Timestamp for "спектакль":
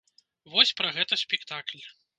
1.25-1.83